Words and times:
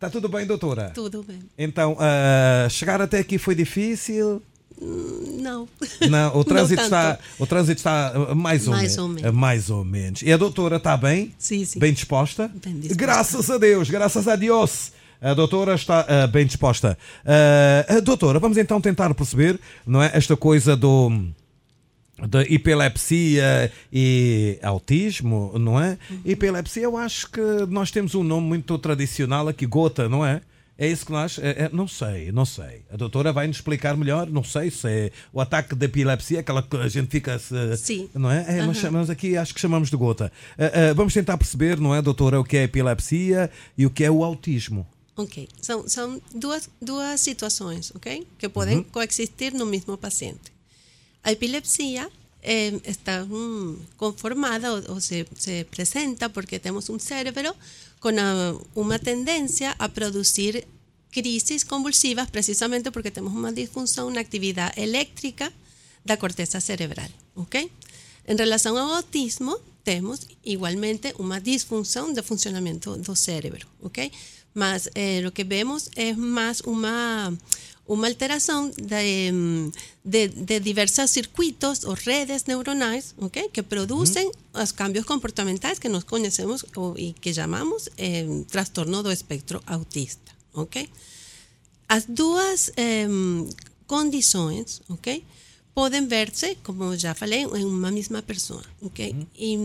Está 0.00 0.08
tudo 0.08 0.30
bem, 0.30 0.46
doutora? 0.46 0.92
Tudo 0.94 1.22
bem. 1.22 1.40
Então, 1.58 1.92
uh, 1.92 2.70
chegar 2.70 3.02
até 3.02 3.18
aqui 3.18 3.36
foi 3.36 3.54
difícil? 3.54 4.40
Não. 4.80 5.68
Não, 6.08 6.38
o 6.38 6.42
trânsito, 6.42 6.80
Não 6.80 6.84
está, 6.84 7.18
o 7.38 7.46
trânsito 7.46 7.80
está 7.80 8.14
uh, 8.16 8.34
mais 8.34 8.66
ou, 8.66 8.72
Mais 8.72 8.96
ou 8.96 9.08
menos. 9.08 9.30
uh, 9.30 9.34
mais 9.34 9.68
ou 9.68 9.84
menos. 9.84 10.22
E 10.22 10.32
a 10.32 10.38
doutora 10.38 10.76
está 10.76 10.96
bem? 10.96 11.34
Sim, 11.38 11.66
sim. 11.66 11.78
Bem 11.78 11.92
disposta? 11.92 12.48
Bem 12.48 12.76
disposta. 12.76 12.94
Graças 12.96 13.50
a 13.50 13.58
Deus, 13.58 13.90
graças 13.90 14.26
a 14.26 14.36
Deus. 14.36 14.90
A 15.20 15.34
doutora 15.34 15.74
está 15.74 16.00
uh, 16.08 16.28
bem 16.28 16.46
disposta. 16.46 16.96
Uh, 17.22 18.00
doutora, 18.00 18.38
vamos 18.38 18.56
então 18.56 18.80
tentar 18.80 19.12
perceber, 19.12 19.60
não 19.86 20.02
é? 20.02 20.10
Esta 20.14 20.34
coisa 20.34 20.74
do 20.74 21.12
da 22.28 22.42
epilepsia 22.42 23.72
e 23.92 24.58
autismo, 24.62 25.52
não 25.58 25.80
é? 25.80 25.98
Uhum. 26.10 26.20
Epilepsia, 26.24 26.82
eu 26.82 26.96
acho 26.96 27.30
que 27.30 27.40
nós 27.68 27.90
temos 27.90 28.14
um 28.14 28.22
nome 28.22 28.46
muito 28.46 28.76
tradicional 28.78 29.48
aqui, 29.48 29.66
gota, 29.66 30.08
não 30.08 30.24
é? 30.24 30.40
É 30.78 30.86
isso 30.88 31.04
que 31.04 31.12
nós. 31.12 31.38
é- 31.38 31.64
é- 31.64 31.70
não 31.72 31.86
sei, 31.86 32.32
não 32.32 32.46
sei. 32.46 32.82
A 32.90 32.96
doutora 32.96 33.34
vai 33.34 33.46
nos 33.46 33.58
explicar 33.58 33.94
melhor. 33.98 34.26
Não 34.30 34.42
sei 34.42 34.70
se 34.70 34.88
é 34.88 35.10
o 35.30 35.38
ataque 35.38 35.74
de 35.74 35.84
epilepsia, 35.84 36.40
aquela 36.40 36.62
que 36.62 36.74
a 36.74 36.88
gente 36.88 37.08
fica. 37.10 37.38
se- 37.38 37.76
Sim. 37.76 38.08
Não 38.14 38.30
é? 38.30 38.46
É, 38.48 38.62
Nós 38.64 38.78
chamamos 38.78 39.10
aqui, 39.10 39.36
acho 39.36 39.52
que 39.52 39.60
chamamos 39.60 39.90
de 39.90 39.96
gota. 39.96 40.32
Ah, 40.58 40.90
ah, 40.90 40.94
vamos 40.94 41.12
tentar 41.12 41.36
perceber, 41.36 41.78
não 41.78 41.94
é, 41.94 42.00
doutora, 42.00 42.40
o 42.40 42.44
que 42.44 42.56
é 42.56 42.62
epilepsia 42.62 43.50
e 43.76 43.84
o 43.84 43.90
que 43.90 44.04
é 44.04 44.10
o 44.10 44.24
autismo. 44.24 44.86
Ok. 45.16 45.46
São, 45.60 45.86
são 45.86 46.18
duas, 46.34 46.70
duas 46.80 47.20
situações, 47.20 47.92
ok? 47.94 48.26
Que 48.38 48.48
podem 48.48 48.78
Uhum. 48.78 48.84
coexistir 48.84 49.52
no 49.52 49.66
mesmo 49.66 49.98
paciente. 49.98 50.50
A 51.22 51.30
epilepsia 51.30 52.08
eh, 52.42 52.80
está 52.84 53.24
mm, 53.24 53.76
conformada 53.96 54.72
o, 54.74 54.94
o 54.94 55.00
se, 55.00 55.26
se 55.36 55.64
presenta 55.64 56.28
porque 56.30 56.58
tenemos 56.60 56.88
un 56.88 57.00
cerebro 57.00 57.54
con 57.98 58.18
a- 58.18 58.54
una 58.74 58.98
tendencia 58.98 59.74
a 59.78 59.88
producir 59.88 60.66
crisis 61.10 61.64
convulsivas 61.64 62.30
precisamente 62.30 62.90
porque 62.92 63.10
tenemos 63.10 63.34
una 63.34 63.52
disfunción, 63.52 64.06
una 64.06 64.20
actividad 64.20 64.72
eléctrica 64.78 65.52
da 66.04 66.16
corteza 66.16 66.60
cerebral, 66.60 67.10
¿ok? 67.34 67.56
En 68.26 68.38
relación 68.38 68.78
ao 68.78 68.94
autismo, 68.94 69.58
temos 69.82 70.28
igualmente 70.44 71.12
uma 71.18 71.40
disfunção 71.40 72.12
de 72.14 72.22
funcionamento 72.22 72.96
do 72.96 73.16
cérebro, 73.16 73.66
ok? 73.82 74.10
Mas 74.54 74.88
eh, 74.94 75.22
que 75.34 75.44
vemos 75.44 75.90
es 75.96 76.16
más 76.16 76.60
uma, 76.62 77.32
una 77.90 78.06
alteración 78.06 78.72
de, 78.76 79.26
em, 79.26 79.72
de, 80.04 80.28
de, 80.28 80.60
diversos 80.60 81.10
circuitos 81.10 81.84
o 81.84 81.96
redes 81.96 82.46
neuronales 82.46 83.16
¿okay? 83.18 83.48
que 83.52 83.64
producen 83.64 84.28
los 84.54 84.72
cambios 84.72 85.04
comportamentales 85.04 85.80
que 85.80 85.88
nos 85.88 86.04
conocemos 86.04 86.64
y 86.96 87.14
que 87.14 87.32
llamamos 87.32 87.90
em, 87.96 88.44
trastorno 88.44 89.02
do 89.02 89.10
espectro 89.10 89.60
autista. 89.66 90.30
¿okay? 90.52 90.88
Las 91.88 92.06
dos 92.06 92.70
eh, 92.76 93.02
em, 93.02 93.50
condiciones 93.88 94.82
¿okay? 94.86 95.24
pueden 95.74 96.08
verse, 96.08 96.58
como 96.62 96.94
ya 96.94 97.16
falei, 97.16 97.42
en 97.42 97.66
una 97.66 97.90
misma 97.90 98.22
persona. 98.22 98.70
¿okay? 98.82 99.26
Y 99.34 99.58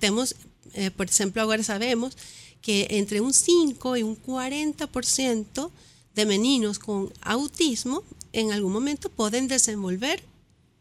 tenemos, 0.00 0.34
eh, 0.74 0.90
por 0.90 1.06
ejemplo, 1.06 1.42
ahora 1.42 1.62
sabemos 1.62 2.16
que 2.60 2.88
entre 2.90 3.20
un 3.20 3.32
5 3.32 3.96
y 3.98 4.02
un 4.02 4.16
40% 4.16 5.70
de 6.18 6.24
meninos 6.24 6.78
com 6.78 7.08
autismo, 7.22 8.02
em 8.32 8.50
algum 8.52 8.70
momento, 8.70 9.08
podem 9.08 9.46
desenvolver 9.46 10.18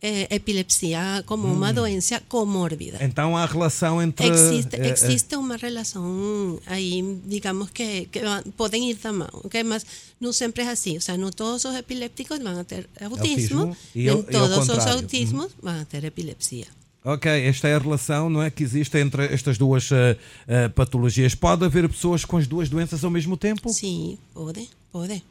eh, 0.01 0.27
epilepsia 0.35 1.23
como 1.27 1.47
uma 1.47 1.71
doença 1.71 2.19
comórbida. 2.27 2.97
Então 3.01 3.37
há 3.37 3.45
relação 3.45 4.01
entre. 4.01 4.27
Existe, 4.27 4.75
eh, 4.75 4.87
eh, 4.87 4.93
existe 4.93 5.35
uma 5.35 5.55
relação 5.57 6.59
aí, 6.65 7.19
digamos 7.25 7.69
que, 7.69 8.07
que 8.11 8.19
podem 8.57 8.89
ir 8.89 8.95
da 8.95 9.13
mão, 9.13 9.29
ok? 9.45 9.63
Mas 9.63 9.85
não 10.19 10.33
sempre 10.33 10.63
é 10.63 10.69
assim, 10.69 10.95
ou 10.95 11.01
seja, 11.01 11.17
não 11.19 11.29
todos 11.29 11.65
os 11.65 11.75
epilépticos 11.75 12.39
vão 12.39 12.63
ter 12.63 12.89
autismo, 12.99 13.61
Autismo 13.61 13.77
e 13.93 14.05
e 14.05 14.09
ao 14.09 14.23
todos 14.23 14.69
os 14.69 14.87
autismos 14.87 15.49
vão 15.61 15.85
ter 15.85 16.03
epilepsia. 16.03 16.65
Ok, 17.09 17.31
esta 17.31 17.69
é 17.69 17.75
a 17.75 17.79
relação, 17.79 18.29
não 18.29 18.43
é? 18.43 18.51
Que 18.51 18.63
existe 18.63 18.97
entre 18.97 19.33
estas 19.33 19.57
duas 19.57 19.89
ah, 19.93 20.17
ah, 20.45 20.69
patologias. 20.75 21.33
Pode 21.33 21.63
haver 21.63 21.87
pessoas 21.87 22.25
com 22.25 22.35
as 22.35 22.45
duas 22.47 22.67
doenças 22.67 23.01
ao 23.01 23.09
mesmo 23.09 23.37
tempo? 23.37 23.71
Sim, 23.71 24.17
pode, 24.33 24.69
pode. 24.91 25.23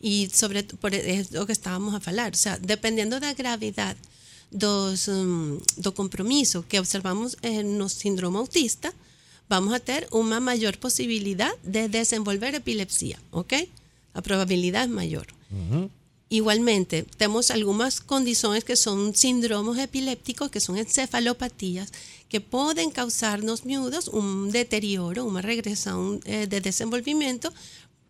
E 0.00 0.30
sobre 0.32 0.62
por, 0.62 0.94
é 0.94 1.24
o 1.40 1.44
que 1.44 1.50
estávamos 1.50 1.92
a 1.92 1.98
falar, 1.98 2.28
ou 2.28 2.36
seja, 2.36 2.56
dependendo 2.58 3.18
da 3.18 3.32
gravidade 3.32 3.98
dos, 4.52 5.08
hum, 5.08 5.58
do 5.76 5.90
compromisso 5.90 6.62
que 6.68 6.78
observamos 6.78 7.34
eh, 7.42 7.64
no 7.64 7.88
síndrome 7.88 8.36
autista, 8.36 8.94
vamos 9.48 9.74
a 9.74 9.80
ter 9.80 10.06
uma 10.12 10.38
maior 10.38 10.76
possibilidade 10.76 11.58
de 11.64 11.88
desenvolver 11.88 12.54
epilepsia, 12.54 13.18
ok? 13.32 13.68
A 14.14 14.22
probabilidade 14.22 14.92
é 14.92 14.94
maior. 14.94 15.26
Igualmente, 16.34 17.06
temos 17.16 17.52
algumas 17.52 18.00
condições 18.00 18.64
que 18.64 18.74
são 18.74 19.14
síndromos 19.14 19.78
epilépticos, 19.78 20.50
que 20.50 20.58
são 20.58 20.76
encefalopatias, 20.76 21.92
que 22.28 22.40
podem 22.40 22.90
causar 22.90 23.40
nos 23.40 23.62
miúdos 23.62 24.08
um 24.08 24.48
deterioro, 24.48 25.28
uma 25.28 25.40
regressão 25.40 26.18
eh, 26.24 26.46
de 26.46 26.58
desenvolvimento, 26.58 27.52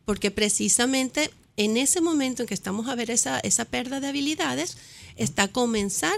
porque 0.07 0.31
precisamente 0.31 1.31
en 1.59 1.77
ese 1.77 2.01
momento 2.01 2.41
en 2.41 2.49
que 2.49 2.55
estamos 2.55 2.89
a 2.89 2.95
ver 2.95 3.11
esa, 3.11 3.41
esa 3.41 3.67
perda 3.67 4.01
de 4.01 4.09
habilidades, 4.09 4.79
está 5.17 5.43
a 5.43 5.53
comenzar 5.53 6.17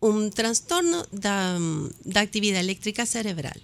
un 0.00 0.28
trastorno 0.32 1.06
da, 1.10 1.58
da 2.04 2.20
actividad 2.20 2.60
eléctrica 2.60 3.06
cerebral, 3.06 3.58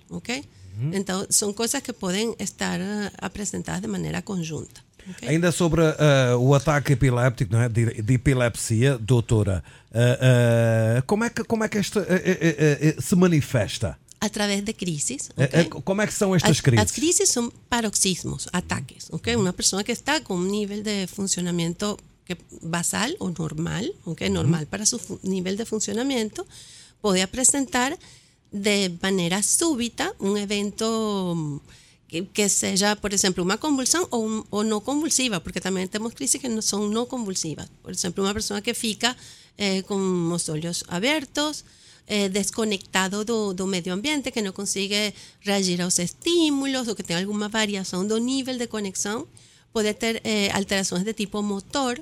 ¿ok? 0.77 0.95
Entonces, 0.95 1.37
son 1.37 1.53
cosas 1.53 1.83
que 1.83 1.93
pueden 1.93 2.35
estar 2.39 2.81
eh, 2.81 3.11
presentadas 3.33 3.83
de 3.83 3.89
manera 3.89 4.23
conjunta. 4.23 4.83
¿ok? 5.11 5.29
Ainda 5.29 5.51
sobre 5.53 5.83
ah, 5.99 6.37
o 6.39 6.55
ataque 6.55 6.93
epiléptico, 6.95 7.53
não 7.53 7.63
é? 7.63 7.69
de, 7.69 8.03
de 8.03 8.15
epilepsia, 8.15 8.97
doutora, 8.99 9.63
ah, 9.93 10.99
ah, 10.99 11.03
como, 11.07 11.25
é 11.25 11.31
que, 11.31 11.43
como 11.45 11.65
é 11.65 11.69
que 11.69 11.79
ah, 11.79 13.03
se 13.03 13.17
manifesta? 13.17 13.99
A 14.21 14.29
través 14.29 14.65
de 14.65 14.73
crisis, 14.73 15.31
Ah, 15.37 15.43
¿ok? 15.45 15.55
ah, 15.79 15.81
como 15.83 16.01
é 16.03 16.07
que 16.07 16.13
são 16.15 16.35
estas 16.37 16.59
As, 16.59 16.61
crises? 16.61 16.85
as 16.85 16.93
crises 16.93 17.29
son 17.29 17.51
paroxismos, 17.69 18.49
ataques, 18.53 19.09
¿ok? 19.11 19.29
Una 19.37 19.53
persona 19.53 19.83
que 19.83 19.91
está 19.93 20.23
con 20.23 20.39
un 20.39 20.51
nivel 20.51 20.85
de 20.85 21.09
funcionamiento 21.09 21.99
que, 22.25 22.37
basal 22.63 23.17
o 23.19 23.31
normal, 23.31 23.93
¿ok? 24.05 24.23
Normal 24.31 24.67
para 24.69 24.87
su 24.87 25.01
fu- 25.01 25.19
nivel 25.25 25.57
de 25.57 25.65
funcionamiento, 25.67 26.47
puede 27.01 27.27
presentar 27.27 27.99
de 28.53 28.97
manera 29.01 29.43
súbita 29.43 30.15
un 30.19 30.37
evento 30.37 31.35
mm, 31.35 31.59
que, 32.33 32.49
sea, 32.51 32.95
por 32.97 33.15
ejemplo, 33.15 33.43
una 33.43 33.57
convulsión 33.57 34.07
o, 34.11 34.45
o 34.51 34.65
no 34.65 34.81
convulsiva, 34.81 35.41
porque 35.41 35.63
también 35.63 35.89
tenemos 35.89 36.15
crisis 36.15 36.41
que 36.41 36.49
no 36.49 36.61
son 36.61 36.93
no 36.93 37.09
convulsivas. 37.09 37.71
Por 37.83 37.93
ejemplo, 37.93 38.23
una 38.23 38.35
persona 38.35 38.61
que 38.61 38.75
fica 38.75 39.17
eh, 39.57 39.83
con 39.85 40.29
los 40.29 40.49
olhos 40.51 40.85
abiertos, 40.89 41.65
eh, 42.07 42.29
desconectado 42.29 43.25
do, 43.25 43.55
do 43.55 43.67
medio 43.67 43.95
ambiente, 43.95 44.31
que 44.31 44.43
não 44.43 44.53
consegue 44.53 45.15
reagir 45.41 45.81
aos 45.81 45.99
estímulos 45.99 46.89
ou 46.89 46.95
que 46.95 47.03
tem 47.03 47.17
alguma 47.17 47.49
variação 47.49 48.07
do 48.07 48.19
nível 48.19 48.59
de 48.59 48.67
conexão, 48.67 49.27
pode 49.73 49.95
ter 49.95 50.21
eh, 50.25 50.51
alterações 50.53 51.05
de 51.05 51.15
tipo 51.15 51.41
motor, 51.43 51.99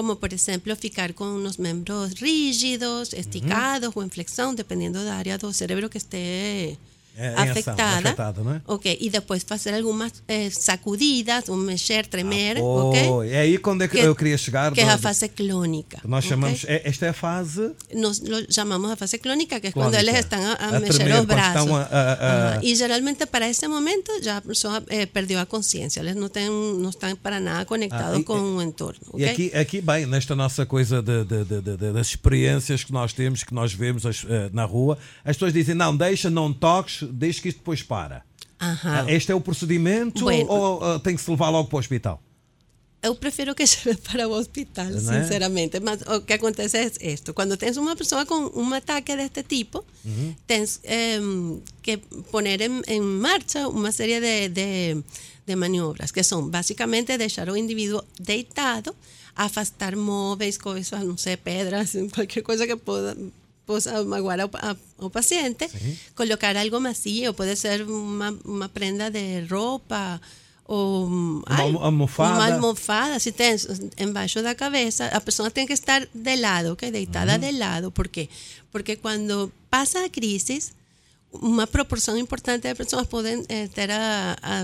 como 0.00 0.18
por 0.18 0.32
ejemplo 0.32 0.74
ficar 0.76 1.14
con 1.14 1.28
unos 1.28 1.58
miembros 1.58 2.20
rígidos, 2.20 3.12
esticados 3.12 3.94
o 3.94 4.02
en 4.02 4.10
flexión, 4.10 4.56
dependiendo 4.56 5.00
del 5.00 5.12
área 5.12 5.36
del 5.36 5.52
cerebro 5.52 5.90
que 5.90 5.98
esté 5.98 6.78
É, 7.16 7.28
ação, 7.34 7.50
afectada. 7.50 8.08
afetada, 8.08 8.42
não 8.42 8.54
é? 8.54 8.62
Ok, 8.66 8.96
e 9.00 9.10
depois 9.10 9.42
fazer 9.42 9.74
algumas 9.74 10.12
eh, 10.26 10.48
sacudidas, 10.50 11.48
um 11.48 11.56
mexer, 11.56 12.06
tremer, 12.06 12.58
Oh, 12.60 12.88
ok? 12.88 13.30
É 13.30 13.40
aí 13.40 13.58
quando 13.58 13.82
é 13.82 13.88
que, 13.88 13.98
Que- 13.98 14.06
eu 14.06 14.14
queria 14.14 14.38
chegar. 14.38 14.72
Que 14.72 14.80
é 14.80 14.88
a 14.88 14.96
fase 14.98 15.28
clônica. 15.28 16.00
Nós 16.04 16.24
chamamos. 16.24 16.64
é- 16.66 16.82
esta 16.84 17.06
é 17.06 17.08
a 17.10 17.12
fase. 17.12 17.72
nos 17.94 18.20
lo 18.20 18.40
llamamos 18.48 18.90
a 18.90 18.96
fase 18.96 19.18
clónica, 19.18 19.60
que 19.60 19.68
es 19.68 19.74
Clónica. 19.74 19.98
cuando 19.98 20.08
ellos 20.08 20.18
están 20.18 20.42
a, 20.42 20.52
a 20.54 20.76
A 20.76 20.80
mexer 20.80 21.04
tremer, 21.04 21.26
brazos. 21.26 21.66
están 21.66 21.74
a- 21.74 21.82
a- 21.82 22.12
a- 22.12 22.50
Ajá. 22.54 22.60
Y 22.62 22.76
generalmente 22.76 23.26
para 23.26 23.48
ese 23.48 23.68
momento 23.68 24.12
ya 24.22 24.34
la 24.34 24.40
persona 24.40 24.82
eh, 24.88 25.06
perdió 25.06 25.36
la 25.38 25.46
conciencia, 25.46 26.02
ellos 26.02 26.16
no 26.16 26.26
están, 26.26 26.48
no 26.82 26.88
están 26.88 27.16
para 27.16 27.40
nada 27.40 27.64
conectados 27.66 28.16
Ah, 28.16 28.20
y- 28.20 28.24
con 28.24 28.40
un 28.40 28.62
entorno. 28.62 29.00
E 29.18 29.24
¿ok? 29.24 29.30
aqui, 29.30 29.50
aqui, 29.54 29.80
bem, 29.80 30.06
nesta 30.06 30.34
nossa 30.34 30.64
coisa 30.66 31.02
de, 31.02 31.24
de- 31.24 31.44
de- 31.44 31.60
de- 31.60 31.76
de- 31.76 31.92
das 31.92 32.08
experiências 32.08 32.84
que 32.84 32.92
nós 32.92 33.12
temos, 33.12 33.42
que 33.44 33.52
nós 33.54 33.72
vemos 33.74 34.06
as- 34.06 34.24
eh, 34.28 34.48
na 34.52 34.64
rua, 34.64 34.96
as 35.24 35.36
pessoas 35.36 35.52
dizem: 35.52 35.74
não, 35.74 35.96
deixa, 35.96 36.30
não 36.30 36.52
toques, 36.52 37.02
deixa 37.12 37.40
que 37.42 37.48
isto 37.48 37.58
depois 37.58 37.82
para. 37.82 38.24
Ah, 38.58 39.04
Este 39.08 39.32
é 39.32 39.34
o 39.34 39.40
procedimento 39.40 40.24
Bueno. 40.24 40.50
ou 40.50 40.84
ah, 40.84 40.98
tem 41.00 41.16
que 41.16 41.22
se 41.22 41.30
levar 41.30 41.50
logo 41.50 41.68
para 41.68 41.76
o 41.76 41.80
hospital? 41.80 42.22
Eu 43.02 43.14
prefiro 43.14 43.54
que 43.54 43.64
lleve 43.72 43.96
para 43.96 44.28
o 44.28 44.32
hospital, 44.32 44.90
¿No 44.90 44.98
es? 44.98 45.04
sinceramente. 45.04 45.80
Mas 45.80 46.02
o 46.02 46.20
que 46.26 46.34
acontece 46.34 46.82
es 46.82 46.98
esto. 47.00 47.32
Cuando 47.34 47.56
tienes 47.56 47.78
una 47.78 47.96
persona 47.96 48.26
con 48.26 48.50
un 48.52 48.74
ataque 48.74 49.16
de 49.16 49.24
este 49.24 49.42
tipo, 49.42 49.86
tienes 50.46 50.80
em, 50.84 51.60
que 51.80 51.96
poner 52.30 52.60
en, 52.60 52.82
en 52.86 53.02
marcha 53.20 53.68
una 53.68 53.90
serie 53.92 54.20
de, 54.20 54.50
de- 54.50 55.02
de 55.46 55.56
maniobras, 55.56 56.12
que 56.12 56.22
son 56.22 56.50
básicamente 56.50 57.16
dejar 57.16 57.48
al 57.48 57.56
individuo 57.56 58.04
deitado, 58.18 58.94
afastar 59.34 59.96
móveis, 59.96 60.58
cosas, 60.58 61.02
no 61.02 61.16
sé, 61.16 61.38
pedras, 61.38 61.96
cualquier 62.14 62.44
cosa 62.44 62.66
que 62.66 62.76
pueda 62.76 63.16
possa 63.70 63.92
magoar 64.14 64.40
ao, 64.44 64.50
a- 64.68 64.76
ao 65.02 65.10
paciente, 65.18 65.64
colocar 66.20 66.54
algo 66.62 66.78
macio, 66.80 67.32
pode 67.38 67.54
ser 67.56 67.78
uma, 67.82 68.30
uma 68.44 68.68
prenda 68.76 69.06
de 69.10 69.26
roupa 69.54 70.20
ou 70.64 71.06
Uma 71.06 71.42
ai, 71.46 71.62
almo- 71.66 71.82
almofada. 71.88 72.34
uma 72.34 72.46
almofada, 72.54 73.16
se 73.24 73.32
tem 73.32 73.54
embaixo 74.06 74.38
da 74.42 74.54
cabeça, 74.54 75.02
a 75.18 75.20
pessoa 75.20 75.50
tem 75.50 75.66
que 75.66 75.72
estar 75.80 76.00
de 76.14 76.36
lado, 76.36 76.68
ok? 76.74 76.90
Deitada 76.90 77.34
de 77.38 77.50
lado. 77.64 77.90
¿Por 77.90 78.06
quê? 78.14 78.28
Porque 78.72 78.94
quando 79.04 79.50
passa 79.68 79.98
a 80.04 80.08
crise, 80.08 80.58
uma 81.32 81.66
proporção 81.66 82.16
importante 82.24 82.64
de 82.68 82.74
pessoas 82.74 83.06
podem 83.14 83.36
eh, 83.48 83.68
ter 83.76 83.90
a, 83.90 84.36
a, 84.52 84.56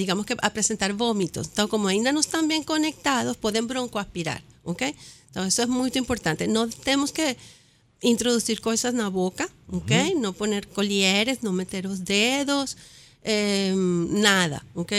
digamos 0.00 0.24
que, 0.26 0.34
apresentar 0.48 0.92
vômitos. 0.92 1.48
Então, 1.52 1.66
como 1.68 1.86
ainda 1.88 2.10
não 2.12 2.20
estão 2.20 2.42
bem 2.52 2.62
conectados, 2.62 3.36
podem 3.36 3.62
broncoaspirar, 3.70 4.40
ok? 4.64 4.82
Então, 5.30 5.42
isso 5.50 5.60
é 5.62 5.66
muito 5.66 5.96
importante. 5.98 6.46
Não 6.46 6.68
temos 6.68 7.10
que 7.10 7.36
introducir 8.02 8.60
cosas 8.60 8.92
en 8.92 8.98
la 8.98 9.08
boca, 9.08 9.48
¿ok? 9.70 9.92
No 10.16 10.32
poner 10.32 10.68
colieres, 10.68 11.42
no 11.42 11.52
meter 11.52 11.84
los 11.84 12.04
dedos, 12.04 12.76
em, 13.22 14.20
nada, 14.20 14.64
¿ok? 14.74 14.92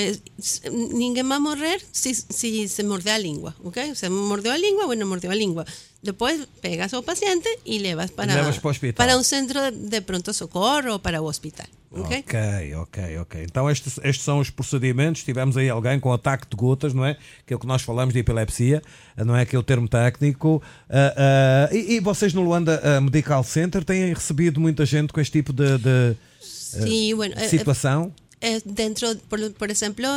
Ninguém 0.72 1.30
va 1.30 1.36
a 1.36 1.40
morrer 1.40 1.84
si, 1.92 2.16
si 2.16 2.68
se 2.68 2.84
morde 2.84 3.12
la 3.12 3.20
lengua, 3.20 3.56
¿ok? 3.64 3.78
O 3.92 3.96
sea, 3.96 4.10
mordió 4.10 4.52
la 4.52 4.58
lengua, 4.58 4.86
bueno, 4.86 5.06
mordió 5.06 5.30
la 5.30 5.36
lengua. 5.36 5.66
Depois 6.04 6.46
pegas 6.62 6.94
ao 6.94 7.02
paciente 7.02 7.48
e 7.66 7.80
levas 7.80 8.12
para, 8.12 8.36
Levas 8.36 8.58
para 8.58 8.68
o 8.68 8.72
hospital. 8.72 9.06
para 9.08 9.18
um 9.18 9.24
centro 9.24 9.60
de 9.72 10.02
pronto 10.02 10.34
socorro 10.34 10.92
ou 10.92 11.00
para 11.00 11.22
o 11.22 11.26
hospital, 11.26 11.66
ok? 11.92 12.18
Ok, 12.28 12.76
ok, 12.76 13.18
ok. 13.20 13.44
Então 13.44 13.70
estes, 13.72 13.98
estes 14.04 14.24
são 14.26 14.40
os 14.40 14.50
procedimentos. 14.50 15.24
Tivemos 15.24 15.56
aí 15.56 15.70
alguém 15.70 16.00
com 16.02 16.12
ataque 16.12 16.46
de 16.50 16.58
gotas, 16.58 16.94
não 16.94 17.06
é? 17.06 17.16
Que 17.48 17.54
é 17.54 17.56
o 17.56 17.60
que 17.60 17.66
nós 17.66 17.82
falamos 17.84 18.14
de 18.14 18.20
epilepsia, 18.20 18.82
não 19.16 19.34
é? 19.34 19.46
Que 19.46 19.56
é 19.56 19.60
o 19.60 19.64
termo 19.64 19.88
técnico. 19.88 20.62
Ah, 20.90 21.70
ah, 21.72 21.76
e, 21.76 21.94
e 21.94 22.00
vocês 22.02 22.34
no 22.34 22.42
Luanda 22.42 22.82
ah, 22.84 23.00
Medical 23.00 23.44
Center 23.44 23.86
têm 23.86 24.14
recebido 24.14 24.60
muita 24.60 24.86
gente 24.86 25.14
com 25.14 25.22
este 25.22 25.32
tipo 25.32 25.54
de, 25.54 25.78
de, 25.78 26.18
Sí, 26.42 27.14
bueno, 27.14 27.34
eh, 27.38 27.48
situação? 27.48 28.12
eh, 28.42 28.60
dentro, 28.66 29.16
por, 29.30 29.40
por 29.52 29.72
ejemplo, 29.72 30.08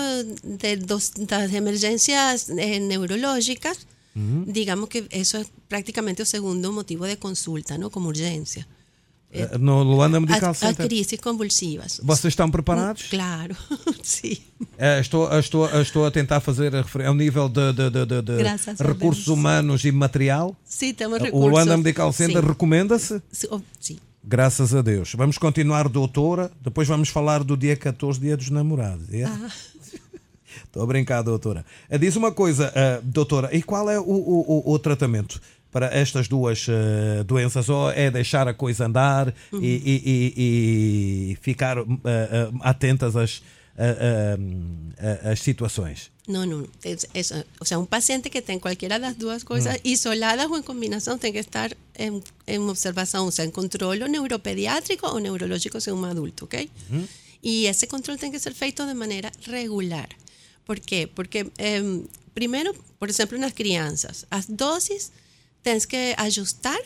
de 0.43 0.77
dos, 0.79 1.11
das 1.11 1.53
emergencias 1.53 2.49
eh, 4.17 4.21
neurológicas, 4.21 4.55
digamos 4.55 4.89
que 4.89 5.07
eso 5.11 5.39
es 5.39 5.49
prácticamente 5.69 6.23
el 6.23 6.27
segundo 6.27 6.73
motivo 6.73 7.05
de 7.05 7.19
consulta, 7.19 7.77
¿no? 7.79 7.91
Como 7.91 8.09
urgencia. 8.09 8.67
Ah, 9.35 9.59
no 9.59 9.85
Luanda 9.85 10.19
Medical 10.21 10.51
A, 10.51 10.55
Center? 10.55 10.87
crisis 10.89 11.21
convulsivas. 11.21 12.01
Vocês 12.03 12.33
estão 12.33 12.49
preparados? 12.51 13.03
Claro, 13.11 13.55
sí. 14.03 14.41
Eh, 14.79 15.01
estou, 15.01 15.29
estou, 15.39 15.69
estou 15.81 16.07
a 16.07 16.11
tentar 16.11 16.41
fazer 16.41 16.75
a 16.75 16.81
refer- 16.83 17.05
ao 17.07 17.15
nível 17.15 17.49
de, 17.49 17.73
de- 17.73 17.91
de- 17.91 18.23
de- 18.23 18.83
recursos 18.83 19.27
humanos 19.29 19.85
e 19.85 19.93
material. 19.93 20.57
Sí, 20.65 20.95
tenemos 20.95 21.21
O 21.21 21.25
recursos. 21.25 21.51
Luanda 21.51 21.77
Medical 21.77 22.13
Center 22.13 22.43
recomenda-se? 22.43 23.21
Sí. 23.81 23.99
Graças 24.25 24.73
a 24.75 24.81
Deus. 24.81 25.13
Vamos 25.15 25.39
continuar, 25.39 25.89
doutora. 25.89 26.51
Depois 26.63 26.89
vamos 26.89 27.09
falar 27.11 27.45
do 27.45 27.57
dia 27.57 27.77
14, 27.77 28.19
dia 28.21 28.37
dos 28.37 28.49
namorados. 28.49 29.13
é? 29.13 29.25
Ah. 29.25 29.51
Estou 30.65 30.83
a 30.83 30.87
brincar, 30.87 31.23
doutora. 31.23 31.65
Eh, 31.91 31.99
Diz 31.99 32.17
uma 32.17 32.33
coisa, 32.33 32.73
eh, 32.75 33.01
doutora, 33.05 33.49
e 33.55 33.63
qual 33.63 33.89
é 33.91 33.99
o, 33.99 34.03
o- 34.05 34.63
o- 34.73 34.79
tratamento 34.79 35.41
para 35.73 35.87
estas 35.95 36.27
duas 36.29 36.67
eh, 36.69 37.23
doenças? 37.25 37.69
Ou 37.69 37.91
é 37.91 38.11
deixar 38.11 38.49
a 38.49 38.55
coisa 38.55 38.87
andar 38.87 39.35
Uhum. 39.53 39.61
e, 39.63 39.67
e- 39.67 40.03
e- 40.37 41.33
e 41.33 41.37
ficar 41.43 41.79
eh, 41.79 41.83
eh, 42.05 42.51
atentas 42.63 43.15
às, 43.17 43.43
às 45.25 45.41
situações? 45.41 46.11
No, 46.27 46.45
no, 46.45 46.63
no. 46.63 46.69
Es- 46.83 47.07
es- 47.15 47.33
o 47.61 47.65
sea, 47.65 47.79
un 47.79 47.87
paciente 47.87 48.31
que 48.31 48.43
tenga 48.43 48.61
cualquiera 48.61 48.99
de 48.99 49.03
las 49.07 49.19
dos 49.19 49.45
cosas, 49.45 49.79
isoladas 49.85 50.47
o 50.51 50.57
en 50.57 50.63
combinación, 50.63 51.19
tiene 51.19 51.35
que 51.35 51.39
estar 51.41 51.77
en, 51.95 52.23
en 52.47 52.63
observación, 52.69 53.29
o 53.29 53.31
sea, 53.31 53.45
en 53.45 53.53
control 53.53 54.03
o 54.03 54.09
neuropediátrico 54.09 55.07
o 55.09 55.21
neurológico 55.21 55.81
según 55.81 56.01
un 56.05 56.11
adulto, 56.11 56.47
¿ok? 56.47 56.55
Y 57.43 57.67
ese 57.67 57.87
control 57.87 58.19
tiene 58.19 58.33
que 58.33 58.41
ser 58.41 58.55
feito 58.55 58.87
de 58.87 58.95
manera 58.95 59.31
regular. 59.47 60.09
¿Por 60.67 60.81
qué? 60.81 61.09
Porque, 61.09 61.51
em, 61.59 62.07
primero, 62.35 62.75
por 62.99 63.09
ejemplo, 63.09 63.37
en 63.37 63.43
las 63.43 63.55
crianzas, 63.55 64.27
las 64.31 64.57
dosis 64.57 65.13
tienes 65.63 65.87
que 65.87 66.15
ajustar 66.19 66.79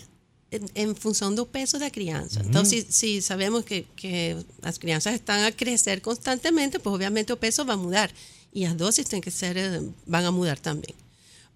en, 0.50 0.70
en 0.74 0.94
función 0.94 1.34
del 1.34 1.46
peso 1.46 1.78
de 1.78 1.86
la 1.86 1.90
crianza. 1.90 2.40
Entonces, 2.40 2.86
si, 2.90 3.16
si 3.16 3.22
sabemos 3.22 3.64
que, 3.64 3.86
que 3.96 4.36
las 4.62 4.78
crianças 4.78 5.14
están 5.14 5.44
a 5.44 5.52
crecer 5.52 6.02
constantemente, 6.02 6.78
pues 6.78 6.94
obviamente 6.94 7.32
el 7.32 7.38
peso 7.38 7.64
va 7.64 7.74
a 7.74 7.76
mudar 7.76 8.12
y 8.52 8.64
las 8.64 8.76
dosis 8.76 9.06
tienen 9.06 9.22
que 9.22 9.30
ser, 9.30 9.56
eh, 9.56 9.80
van 10.06 10.24
a 10.24 10.30
mudar 10.30 10.58
también. 10.58 10.96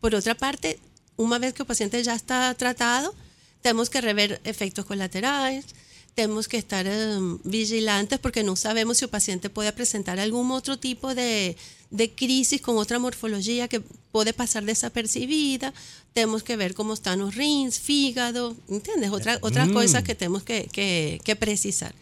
Por 0.00 0.15
otra 0.15 0.35
parte, 0.35 0.79
una 1.17 1.38
vez 1.38 1.55
que 1.55 1.62
el 1.62 1.67
paciente 1.67 2.03
ya 2.03 2.15
está 2.15 2.55
tratado, 2.55 3.15
tenemos 3.62 3.91
que 3.91 4.00
rever 4.00 4.41
efectos 4.44 4.85
colaterales, 4.85 5.65
tenemos 6.14 6.46
que 6.49 6.56
estar 6.56 6.87
eh, 6.87 7.19
vigilantes 7.44 8.19
porque 8.19 8.43
no 8.43 8.56
sabemos 8.56 8.99
si 8.99 9.05
el 9.05 9.11
paciente 9.11 9.50
puede 9.50 9.72
presentar 9.72 10.20
algún 10.20 10.50
otro 10.52 10.78
tipo 10.78 11.14
de, 11.14 11.56
de 11.90 12.14
crisis 12.14 12.61
con 12.61 12.76
otra 12.76 12.99
morfología 12.99 13.69
que 13.69 13.81
puede 13.81 14.32
pasar 14.32 14.64
desapercibida. 14.64 15.75
Tenemos 16.12 16.43
que 16.43 16.56
ver 16.56 16.75
cómo 16.75 16.94
están 16.94 17.19
los 17.19 17.34
rins, 17.34 17.81
fígado, 17.81 18.56
¿entiendes? 18.69 19.11
Otra, 19.11 19.38
otras 19.43 19.69
cosas 19.70 20.05
que 20.05 20.14
tenemos 20.14 20.44
que, 20.44 20.69
que, 20.72 21.20
que 21.25 21.37
precisar. 21.37 21.94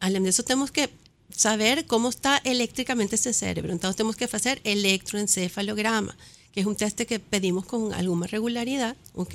Además 0.00 0.24
de 0.24 0.30
eso, 0.30 0.42
tenemos 0.42 0.72
que 0.72 0.90
saber 1.34 1.86
cómo 1.86 2.08
está 2.08 2.38
eléctricamente 2.44 3.14
ese 3.14 3.32
cerebro. 3.32 3.72
Entonces, 3.72 3.96
tenemos 3.96 4.16
que 4.16 4.24
hacer 4.24 4.60
electroencefalograma, 4.64 6.16
que 6.52 6.60
es 6.60 6.66
un 6.66 6.76
test 6.76 7.00
que 7.02 7.18
pedimos 7.20 7.66
con 7.66 7.92
alguna 7.94 8.26
regularidad, 8.26 8.96
¿ok? 9.14 9.34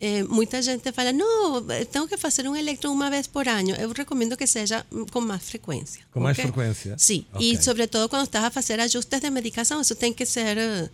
Eh, 0.00 0.24
muita 0.24 0.60
gente 0.62 0.92
fala, 0.92 1.12
no, 1.12 1.64
eh, 1.70 1.86
tengo 1.86 2.06
que 2.08 2.16
hacer 2.20 2.48
un 2.48 2.56
electro 2.56 2.90
una 2.90 3.08
vez 3.10 3.28
por 3.28 3.48
año. 3.48 3.74
Eu 3.76 3.92
recomendo 3.92 4.36
que 4.36 4.46
seja 4.46 4.84
mm, 4.90 5.04
com 5.12 5.20
mais 5.20 5.42
frequência. 5.42 6.04
Com 6.12 6.20
mais 6.20 6.36
¿ok? 6.36 6.46
frequência? 6.46 6.98
Sim, 6.98 7.24
Ok. 7.32 7.40
e 7.40 7.62
sobretudo 7.62 8.08
quando 8.08 8.24
estás 8.24 8.44
a 8.44 8.50
fazer 8.50 8.80
ajustes 8.80 9.20
de 9.20 9.30
medicação, 9.30 9.80
isso 9.80 9.94
tem 9.94 10.12
que 10.12 10.26
ser 10.26 10.58
eh, 10.58 10.90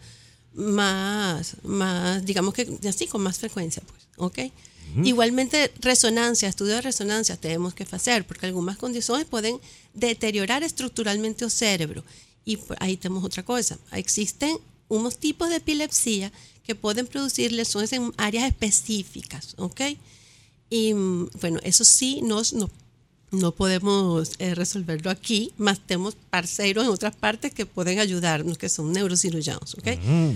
más, 0.54 1.56
más, 1.64 2.22
digamos 2.24 2.52
que 2.54 2.68
así, 2.86 3.06
con 3.06 3.22
más 3.22 3.38
frecuencia, 3.38 3.82
pues, 3.86 4.02
¿ok? 4.16 4.52
Igualmente, 5.04 5.70
resonancia, 5.80 6.48
estudio 6.48 6.74
de 6.74 6.80
resonancia 6.80 7.36
tenemos 7.36 7.74
que 7.74 7.86
hacer, 7.92 8.26
porque 8.26 8.46
algunas 8.46 8.76
condiciones 8.76 9.24
pueden 9.24 9.60
deteriorar 9.94 10.64
estructuralmente 10.64 11.44
el 11.44 11.50
cerebro. 11.52 12.02
Y 12.44 12.56
pues, 12.56 12.76
ahí 12.82 12.96
tenemos 12.96 13.22
otra 13.22 13.44
cosa. 13.44 13.78
Existen 13.92 14.58
unos 14.88 15.16
tipos 15.18 15.48
de 15.48 15.56
epilepsia 15.56 16.32
que 16.70 16.76
pueden 16.76 17.08
producir 17.08 17.50
lesiones 17.50 17.92
en 17.92 18.12
áreas 18.16 18.46
específicas, 18.46 19.54
¿ok? 19.56 19.80
Y 20.70 20.94
mm, 20.94 21.30
bueno, 21.40 21.58
eso 21.64 21.82
sí 21.82 22.20
nos, 22.22 22.52
no, 22.52 22.70
no 23.32 23.50
podemos 23.50 24.34
eh, 24.38 24.54
resolverlo 24.54 25.10
aquí, 25.10 25.52
más 25.58 25.80
tenemos 25.84 26.14
parceros 26.14 26.84
en 26.84 26.90
otras 26.90 27.16
partes 27.16 27.52
que 27.52 27.66
pueden 27.66 27.98
ayudarnos, 27.98 28.56
que 28.56 28.68
son 28.68 28.92
neurocirujanos, 28.92 29.74
¿ok? 29.74 29.88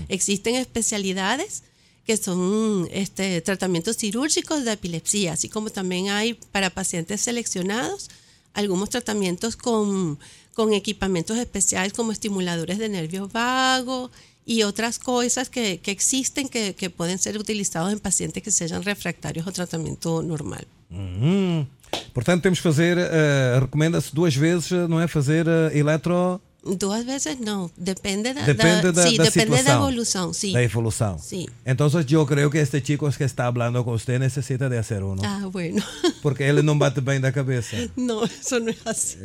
Existen 0.09 0.57
especialidades 0.57 1.63
que 2.05 2.17
son 2.17 2.89
este, 2.91 3.41
tratamientos 3.41 3.97
quirúrgicos 3.97 4.65
de 4.65 4.73
epilepsia, 4.73 5.35
así 5.35 5.49
como 5.49 5.71
también 5.71 6.09
hay 6.09 6.35
para 6.35 6.69
pacientes 6.69 7.21
seleccionados 7.21 8.11
algunos 8.55 8.91
tratamientos 8.91 9.55
con, 9.55 10.19
con 10.53 10.73
equipamientos 10.73 11.39
especiales 11.39 11.93
como 11.93 12.11
estimuladores 12.11 12.79
de 12.79 12.89
nervios 12.89 13.31
vagos 13.31 14.11
y 14.47 14.63
otras 14.63 14.99
cosas 14.99 15.49
que, 15.49 15.81
que 15.81 15.91
existen 15.91 16.49
que, 16.49 16.75
que 16.75 16.91
pueden 16.91 17.19
ser 17.19 17.39
utilizados 17.39 17.93
en 17.93 17.99
pacientes 17.99 18.43
que 18.43 18.51
sean 18.51 18.83
refractarios 18.83 19.47
ao 19.47 19.53
tratamento 19.53 20.23
normal. 20.23 20.67
Uhum. 20.91 21.67
Portanto, 22.13 22.43
temos 22.43 22.59
que 22.59 22.63
fazer, 22.63 22.99
eh, 22.99 23.59
recomenda-se 23.61 24.15
duas 24.15 24.35
vezes, 24.35 24.73
eh, 24.73 24.87
não 24.89 25.01
é? 25.01 25.09
Fazer 25.09 25.47
eh, 25.47 25.79
eletro. 25.79 26.41
Duas 26.79 27.05
vezes 27.05 27.39
não, 27.41 27.71
depende 27.77 28.33
da, 28.33 28.43
Depende 28.43 28.91
da, 28.93 29.07
sí, 29.07 29.17
da 29.19 29.25
depende 29.25 29.51
da 29.51 29.57
situação. 29.59 29.83
evolução, 29.83 30.33
sim. 30.33 30.53
Da 30.53 30.63
evolução. 30.63 31.19
Sí. 31.19 31.47
Entonces, 31.67 32.07
yo 32.07 32.25
creo 32.27 32.49
que 32.51 32.59
este 32.61 32.81
chico 32.81 33.11
que 33.11 33.25
está 33.25 33.47
hablando 33.47 33.85
con 33.85 33.95
usted 33.95 34.19
necesita 34.19 34.69
de 34.71 34.79
hacer 34.79 35.03
uno. 35.03 35.21
Ah, 35.25 35.47
bueno. 35.53 35.83
Porque 36.23 36.43
ele 36.45 36.63
não 36.63 36.79
bate 36.79 37.01
bem 37.03 37.21
da 37.21 37.31
cabeça. 37.33 37.77
Não, 37.97 38.25
isso 38.25 38.59
não 38.61 38.69
é 38.71 38.77
assim. 38.87 39.19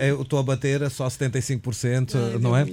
Eu 0.00 0.22
estou 0.22 0.38
a 0.38 0.42
bater 0.42 0.90
só 0.90 1.06
75%, 1.08 2.14
Ai, 2.14 2.38
não 2.40 2.56
é? 2.56 2.66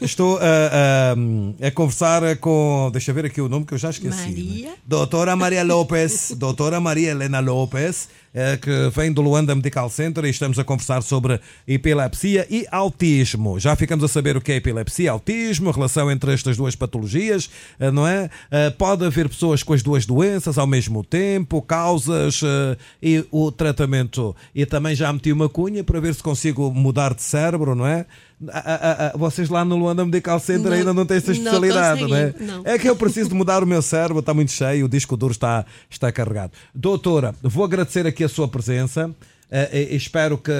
Estou 0.00 0.38
a, 0.38 1.12
a- 1.12 1.66
a 1.66 1.70
conversar 1.70 2.36
com. 2.38 2.88
Deixa 2.92 3.10
eu 3.10 3.14
ver 3.14 3.26
aqui 3.26 3.40
o 3.40 3.48
nome 3.48 3.66
que 3.66 3.74
eu 3.74 3.78
já 3.78 3.90
esqueci. 3.90 4.16
Maria? 4.16 4.70
né? 4.70 4.76
Doutora 4.86 5.36
Maria 5.36 5.62
Lopes, 5.62 6.32
doutora 6.38 6.80
Maria 6.80 7.10
Helena 7.10 7.40
Lopes, 7.40 8.08
eh, 8.34 8.56
que 8.56 8.70
vem 8.94 9.12
do 9.12 9.20
Luanda 9.20 9.54
Medical 9.54 9.88
Center 9.90 10.24
e 10.24 10.30
estamos 10.30 10.58
a 10.58 10.64
conversar 10.64 11.02
sobre 11.02 11.40
epilepsia 11.66 12.46
e 12.50 12.66
autismo. 12.70 13.58
Já 13.66 13.74
ficamos 13.74 14.04
a 14.04 14.08
saber 14.08 14.36
o 14.36 14.40
que 14.40 14.52
é 14.52 14.56
epilepsia, 14.56 15.10
autismo, 15.10 15.70
a 15.70 15.72
relação 15.72 16.08
entre 16.08 16.32
estas 16.32 16.56
duas 16.56 16.76
patologias, 16.76 17.50
eh, 17.80 17.90
não 17.90 18.06
é? 18.06 18.30
Eh, 18.48 18.70
Pode 18.70 19.04
haver 19.04 19.28
pessoas 19.28 19.64
com 19.64 19.72
as 19.72 19.82
duas 19.82 20.06
doenças 20.06 20.56
ao 20.56 20.68
mesmo 20.68 21.02
tempo, 21.02 21.60
causas 21.60 22.40
eh, 22.44 22.76
e 23.02 23.24
o 23.32 23.50
tratamento. 23.50 24.36
E 24.54 24.64
também 24.64 24.94
já 24.94 25.12
meti 25.12 25.32
uma 25.32 25.48
cunha 25.48 25.82
para 25.82 25.98
ver 25.98 26.14
se 26.14 26.22
consigo 26.22 26.70
mudar 26.72 27.12
de 27.12 27.22
cérebro, 27.22 27.74
não 27.74 27.84
é? 27.84 28.06
A- 28.52 28.58
a- 28.60 29.06
a- 29.08 29.16
vocês 29.16 29.48
lá 29.48 29.64
no 29.64 29.74
Luanda 29.76 30.04
Medical 30.04 30.38
Center 30.38 30.70
Não, 30.70 30.78
ainda 30.78 30.94
não 30.94 31.04
têm 31.04 31.16
essa 31.16 31.32
especialidade, 31.32 32.02
não 32.02 32.16
é? 32.16 32.34
não. 32.38 32.62
É 32.64 32.78
que 32.78 32.88
eu 32.88 32.94
preciso 32.94 33.30
de 33.30 33.34
mudar 33.34 33.64
o 33.64 33.66
meu 33.66 33.82
cérebro, 33.82 34.20
está 34.20 34.32
muito 34.32 34.52
cheio, 34.52 34.86
o 34.86 34.88
disco 34.88 35.16
duro 35.16 35.32
está, 35.32 35.66
está 35.90 36.12
carregado. 36.12 36.52
Doutora, 36.72 37.34
vou 37.42 37.64
agradecer 37.64 38.06
aqui 38.06 38.22
a 38.22 38.28
sua 38.28 38.46
presença. 38.46 39.10
Uh, 39.48 39.94
espero 39.94 40.38
que 40.38 40.50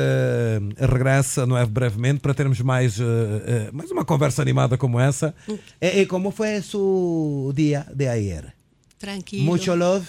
regresse, 0.78 1.44
não 1.44 1.58
é 1.58 1.66
brevemente, 1.66 2.20
para 2.20 2.32
termos 2.32 2.60
mais, 2.60 3.00
uh, 3.00 3.02
uh, 3.02 3.72
mais 3.72 3.90
uma 3.90 4.04
conversa 4.04 4.42
animada 4.42 4.78
como 4.78 5.00
essa. 5.00 5.34
E, 5.80 6.02
e 6.02 6.06
como 6.06 6.30
foi 6.30 6.62
o 6.74 7.52
dia 7.54 7.84
de 7.92 8.06
ayer? 8.06 8.54
Tranquilo. 8.98 9.44
Mucho 9.44 9.74
love? 9.74 10.06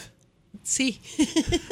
Sí. 0.63 0.99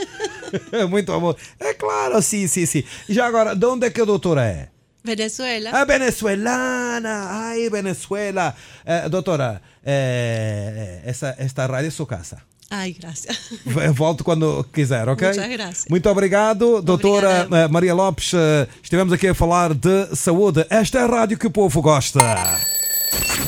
Muito 0.90 1.12
amor. 1.12 1.38
É 1.60 1.74
claro, 1.74 2.22
sim, 2.22 2.48
sim, 2.48 2.66
sim. 2.66 2.84
Já 3.08 3.28
agora, 3.28 3.56
de 3.56 3.66
onde 3.66 3.88
é 3.88 3.90
que 3.90 4.02
a 4.02 4.06
doutora 4.06 4.46
é? 4.46 4.70
Venezuela. 5.04 5.70
Ah, 5.72 5.86
venezuelana! 5.86 7.28
Ai, 7.30 7.70
Venezuela! 7.70 8.56
Eh, 8.84 9.08
doutora, 9.08 9.62
eh, 9.86 11.02
essa, 11.06 11.36
esta 11.38 11.68
rádio 11.68 11.90
é 11.90 11.92
sua 11.92 12.08
casa. 12.08 12.42
Ay, 12.78 12.94
gracias. 13.00 13.38
V- 13.66 13.92
Volte 13.92 14.24
quando 14.24 14.66
quiser, 14.74 15.08
ok? 15.08 15.34
Gracias. 15.34 15.86
Muito 15.90 16.10
obrigado, 16.10 16.82
doutora 16.82 17.42
Obrigada. 17.44 17.66
eh, 17.66 17.68
Maria 17.70 17.94
Lopes. 17.94 18.34
eh, 18.34 18.68
Estivemos 18.84 19.14
aqui 19.14 19.28
a 19.28 19.34
falar 19.36 19.74
de 19.74 20.16
saúde. 20.16 20.66
Esta 20.70 21.00
é 21.00 21.04
a 21.04 21.08
rádio 21.08 21.38
que 21.38 21.48
o 21.48 21.52
povo 21.52 21.82
gosta. 21.82 22.20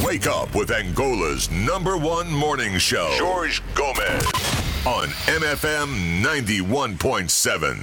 Wake 0.03 0.27
up 0.29 0.55
with 0.57 0.71
Angola's 0.71 1.49
number 1.49 1.95
one 1.95 2.29
morning 2.31 2.79
show. 2.79 3.09
George 3.17 3.61
Gomez 3.75 4.23
on 4.85 5.07
MFM 5.27 6.21
91.7. 6.23 7.77